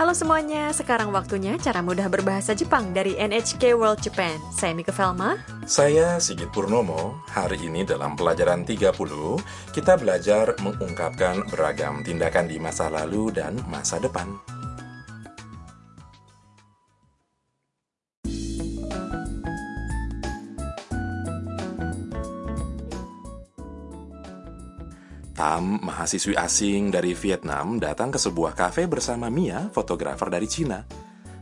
[0.00, 4.40] Halo semuanya, sekarang waktunya cara mudah berbahasa Jepang dari NHK World Japan.
[4.48, 5.36] Saya Mika Velma.
[5.68, 7.20] Saya Sigit Purnomo.
[7.28, 8.96] Hari ini dalam pelajaran 30,
[9.76, 14.59] kita belajar mengungkapkan beragam tindakan di masa lalu dan masa depan.
[25.49, 30.85] Tam, mahasiswi asing dari Vietnam, datang ke sebuah kafe bersama Mia, fotografer dari Cina.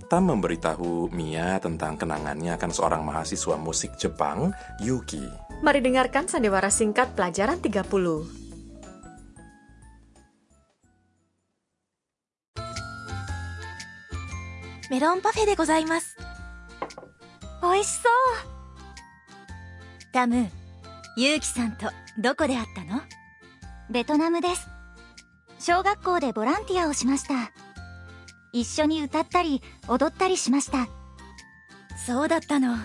[0.07, 5.25] Tam memberitahu Mia tentang kenangannya akan seorang mahasiswa musik Jepang, Yuki.
[5.65, 8.43] Mari dengarkan sandiwara singkat pelajaran 30.
[14.93, 16.15] メロンパフェでございます。
[17.63, 18.11] 美味しそう。
[20.13, 20.47] タム、
[21.17, 23.01] ユウキさんとどこで会ったの
[23.89, 24.67] ベトナムです。
[25.59, 27.51] 小学校でボランティアをしました。
[28.51, 30.87] 一緒に歌ったり踊ったりしました。
[32.05, 32.73] そうだったの。
[32.73, 32.79] はい。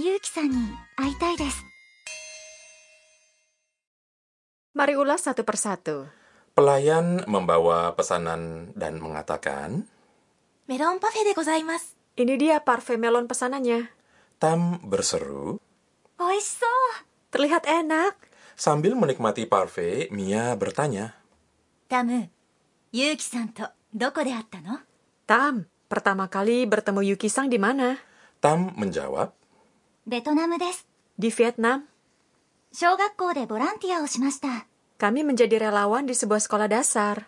[0.00, 0.56] ユウキさんに
[0.96, 1.64] 会いたいです。
[4.76, 6.06] Mari ulas satu persatu.
[6.54, 9.86] Pelayan membawa pesanan dan mengatakan,
[10.68, 11.96] メロンパフェでございます。
[12.16, 13.90] Ini dia parfait melon pesanannya.
[14.38, 15.58] Tam berseru.
[16.18, 16.68] 美味しそう。
[17.33, 18.13] Terlihat enak.
[18.53, 21.17] Sambil menikmati parfait, Mia bertanya.
[21.89, 22.29] Tam,
[22.93, 24.77] Yuki-san to doko de atta no?
[25.25, 27.97] Tam, pertama kali bertemu Yuki-san di mana?
[28.37, 29.33] Tam menjawab.
[30.05, 30.85] Vietnam desu.
[31.17, 31.89] Di Vietnam.
[32.69, 34.69] Shogakko de volantia o shimashita.
[35.01, 37.25] Kami menjadi relawan di sebuah sekolah dasar.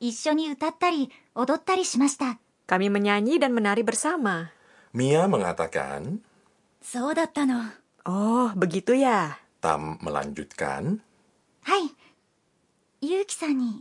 [0.00, 1.04] Issho ni utattari,
[1.36, 2.40] odottari shimashita.
[2.64, 4.48] Kami menyanyi dan menari bersama.
[4.96, 6.24] Mia mengatakan,
[6.80, 9.40] "So datta no." Oh, begitu ya.
[9.64, 11.00] Tam melanjutkan.
[11.64, 11.88] Hai,
[13.00, 13.80] Yuki-san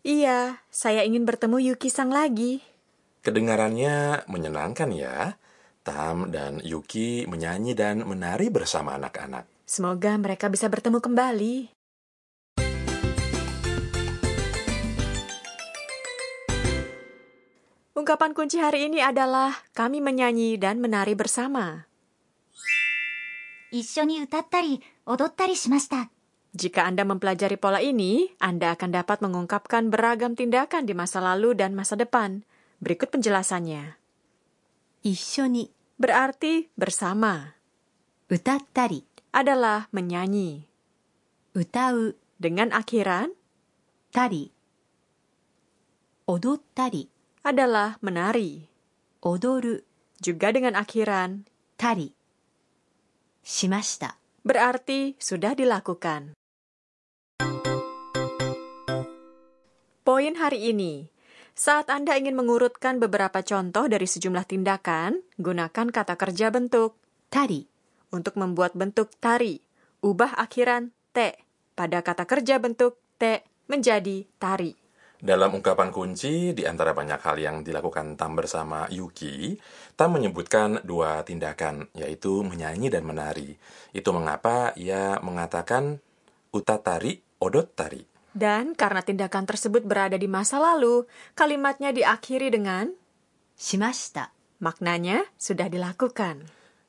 [0.00, 2.64] Iya, saya ingin bertemu Yuki-sang lagi.
[3.20, 5.36] Kedengarannya menyenangkan ya.
[5.84, 9.44] Tam dan Yuki menyanyi dan menari bersama anak-anak.
[9.68, 11.56] Semoga mereka bisa bertemu kembali.
[17.92, 21.84] Ungkapan kunci hari ini adalah kami menyanyi dan menari bersama.
[26.56, 31.76] Jika Anda mempelajari pola ini, Anda akan dapat mengungkapkan beragam tindakan di masa lalu dan
[31.76, 32.48] masa depan.
[32.80, 34.00] Berikut penjelasannya.
[35.04, 35.68] Ishoni
[36.00, 37.60] berarti bersama.
[38.32, 39.04] Utattari
[39.36, 40.64] adalah menyanyi.
[41.52, 43.36] Utau dengan akhiran
[44.08, 44.48] tari.
[46.24, 47.04] Odottari
[47.44, 48.64] adalah menari.
[49.20, 49.76] Odoru
[50.24, 51.44] juga dengan akhiran
[51.76, 52.15] tari
[53.46, 56.34] shimashita berarti sudah dilakukan.
[60.02, 61.06] Poin hari ini.
[61.56, 67.00] Saat Anda ingin mengurutkan beberapa contoh dari sejumlah tindakan, gunakan kata kerja bentuk
[67.32, 67.64] tari
[68.12, 69.62] untuk membuat bentuk tari.
[70.04, 71.40] Ubah akhiran te
[71.72, 73.40] pada kata kerja bentuk te
[73.72, 74.85] menjadi tari.
[75.16, 79.56] Dalam ungkapan kunci, di antara banyak hal yang dilakukan Tam bersama Yuki,
[79.96, 83.56] Tam menyebutkan dua tindakan, yaitu menyanyi dan menari.
[83.96, 86.04] Itu mengapa ia mengatakan
[86.52, 88.04] utatari odotari.
[88.36, 92.92] Dan karena tindakan tersebut berada di masa lalu, kalimatnya diakhiri dengan
[93.56, 94.36] shimashita.
[94.60, 96.44] Maknanya sudah dilakukan.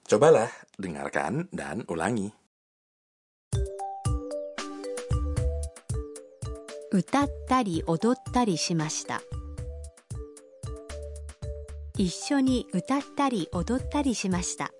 [0.08, 2.32] Cobalah dengarkan dan ulangi.
[6.97, 9.23] 歌ったり踊ったりしました。
[11.97, 14.73] 一緒に歌ったり踊ったりしました。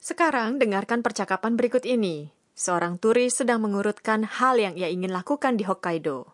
[0.00, 2.28] Sekarang dengarkan percakapan berikut ini.
[2.52, 6.33] Seorang turis sedang mengurutkan hal yang ia ingin lakukan di Hokkaido.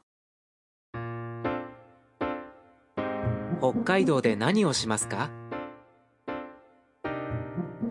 [3.61, 5.29] 北海道で何をしますか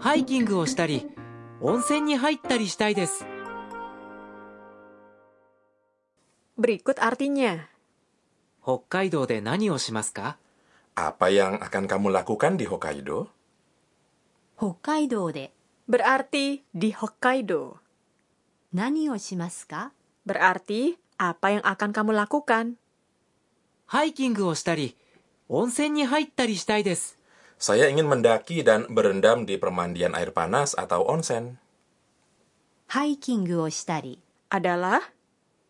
[0.01, 1.07] ハイキングをしたり
[1.61, 3.25] 温泉に入ったりしたいです
[6.59, 7.69] Berikut artinya.
[8.63, 10.37] 北海道で何をしますか
[10.95, 13.29] Apa yang akan kamu lakukan di Hokkaido?
[14.59, 15.53] 北海道で
[15.89, 17.79] Berarti di Hokkaido.
[18.75, 19.93] 何をしますか
[20.27, 22.77] Berarti apa yang akan kamu lakukan?
[23.87, 24.97] ハイキングをしたり
[25.50, 27.18] 温泉に入ったりしたいです
[27.56, 31.58] Saya ingin mendaki dan berendam di permandian air panas atau onsen.
[32.88, 34.20] ハイキングをしたり
[34.50, 35.00] Adalah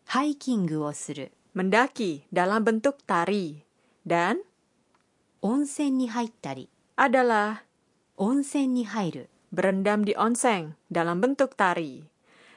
[0.04, 3.62] ハイキングをする mendaki dalam bentuk tari.
[4.04, 4.42] Dan
[5.42, 7.62] 温泉に入ったり adalah
[8.16, 12.04] 温泉に入る berendam di onseng dalam bentuk tari.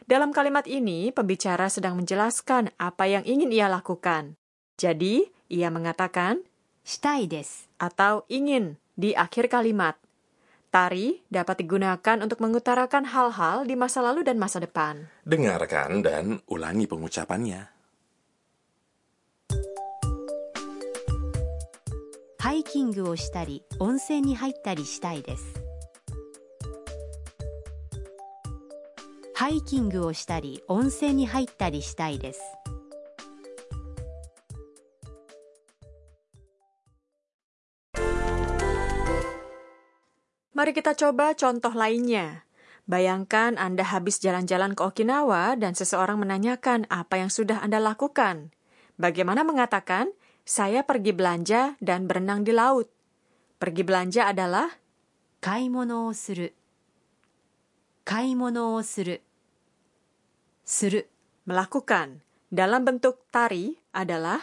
[0.10, 4.34] Dalam kalimat ini, pembicara sedang menjelaskan apa yang ingin ia lakukan.
[4.82, 6.42] Jadi, ia mengatakan
[6.84, 9.96] したいです atau ingin di akhir kalimat.
[10.70, 15.10] Tari dapat digunakan untuk mengutarakan hal-hal di masa lalu dan masa depan.
[15.26, 17.80] Dengarkan dan ulangi pengucapannya.
[22.40, 25.44] ハイキングをしたり温泉に入ったりしたいです
[29.36, 32.42] ハイキングをしたり温泉に入ったりしたいです
[40.65, 42.49] Mari kita coba contoh lainnya.
[42.89, 48.49] Bayangkan Anda habis jalan-jalan ke Okinawa dan seseorang menanyakan apa yang sudah Anda lakukan.
[48.97, 50.09] Bagaimana mengatakan,
[50.49, 52.89] saya pergi belanja dan berenang di laut.
[53.61, 54.73] Pergi belanja adalah
[55.45, 56.49] kaimono suru.
[58.09, 59.21] Kaimono suru.
[60.65, 61.05] Suru
[61.45, 64.41] melakukan dalam bentuk tari adalah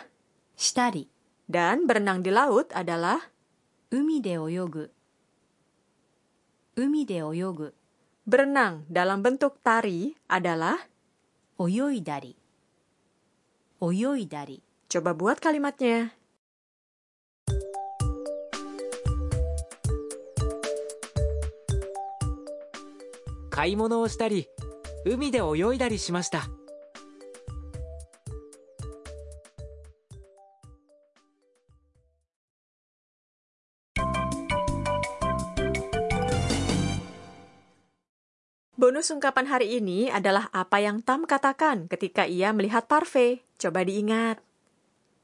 [0.53, 1.09] shitari
[1.49, 3.17] dan berenang di laut adalah
[3.89, 5.00] umi de oyogu.
[6.75, 7.73] 海で泳ぐ
[8.23, 10.79] berenang dalam bentuk tari adalah
[11.59, 12.37] 泳いだり
[13.83, 16.11] 泳いだり coba buat kalimatnya.
[23.51, 24.47] 買い物をしたり
[25.05, 26.49] 海で泳いだりしました
[38.81, 43.45] Bonus ungkapan hari ini adalah apa yang Tam katakan ketika ia melihat parfait.
[43.61, 44.41] Coba diingat.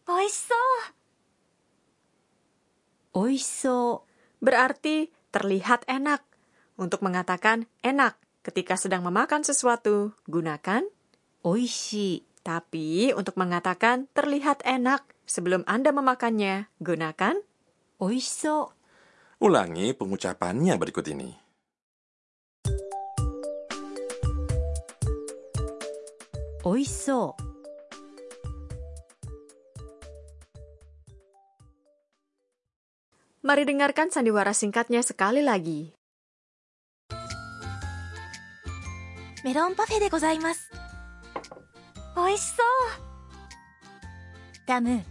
[0.06, 0.62] Oiso.
[3.18, 4.06] Oiso
[4.38, 6.21] berarti terlihat enak.
[6.77, 10.86] Untuk mengatakan enak ketika sedang memakan sesuatu, gunakan
[11.42, 12.30] oishi.
[12.45, 17.42] Tapi untuk mengatakan terlihat enak sebelum Anda memakannya, gunakan
[17.98, 18.77] oiso.
[19.42, 21.46] Ulangi pengucapannya berikut ini.
[26.63, 27.44] おいしそう。
[33.48, 35.94] Mari dengarkan sandiwara singkatnya sekali lagi.
[39.45, 40.69] メロンパフェでございます。
[42.18, 42.65] 美味しそう。
[44.68, 45.01] ダム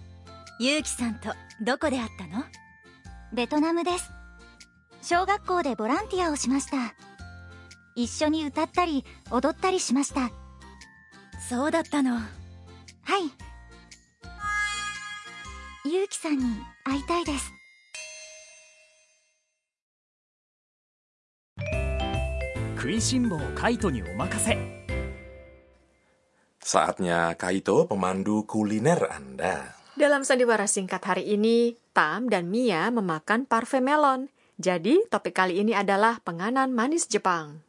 [0.61, 1.33] ユウキさんと
[1.63, 2.45] どこで会ったの？
[3.33, 4.11] ベトナムです。
[5.01, 6.95] 小学校でボランティアをしました。
[7.95, 10.31] 一緒に歌ったり踊ったりしました
[11.50, 13.32] そうだったのはい
[15.90, 16.46] ユウキさんに
[16.84, 17.52] 会いたいです
[22.78, 24.58] 食いしん坊カイトにお任せ
[26.62, 29.76] Saatnya Kaito pemandu kuliner Anda.
[29.98, 34.32] Dalam sandiwara singkat hari ini, Tam dan Mia memakan parfait melon.
[34.62, 37.66] Jadi, topik kali ini adalah penganan manis Jepang.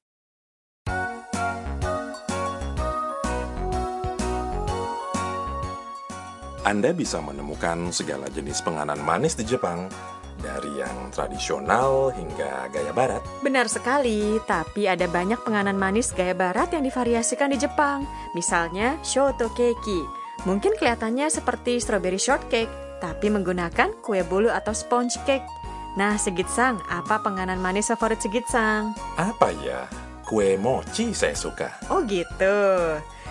[6.68, 9.88] Anda bisa menemukan segala jenis penganan manis di Jepang,
[10.44, 13.24] dari yang tradisional hingga gaya barat.
[13.40, 18.04] Benar sekali, tapi ada banyak penganan manis gaya barat yang divariasikan di Jepang.
[18.36, 20.04] Misalnya, shoto keki.
[20.44, 25.48] Mungkin kelihatannya seperti strawberry shortcake, tapi menggunakan kue bolu atau sponge cake.
[25.96, 28.92] Nah, Segitsang, apa penganan manis favorit Segitsang?
[29.16, 29.88] Apa ya?
[30.28, 31.80] Kue mochi saya suka.
[31.88, 32.60] Oh gitu.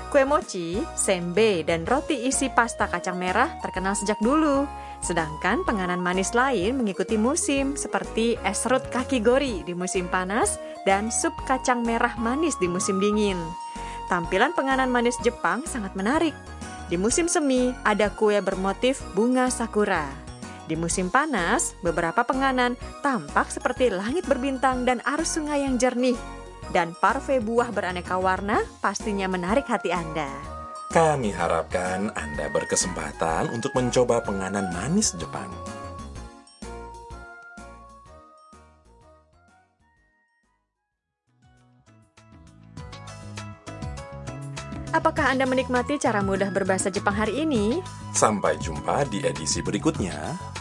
[0.06, 4.62] Kue mochi, senbei, dan roti isi pasta kacang merah terkenal sejak dulu.
[5.02, 11.10] Sedangkan penganan manis lain mengikuti musim seperti es serut kaki gori di musim panas dan
[11.10, 13.36] sup kacang merah manis di musim dingin.
[14.06, 16.32] Tampilan penganan manis Jepang sangat menarik.
[16.86, 20.06] Di musim semi ada kue bermotif bunga sakura.
[20.70, 26.14] Di musim panas, beberapa penganan tampak seperti langit berbintang dan arus sungai yang jernih.
[26.74, 30.28] Dan parfait buah beraneka warna pastinya menarik hati Anda.
[30.90, 35.50] Kami harapkan Anda berkesempatan untuk mencoba penganan manis Jepang.
[44.96, 47.84] Apakah Anda menikmati cara mudah berbahasa Jepang hari ini?
[48.16, 50.55] Sampai jumpa di edisi berikutnya.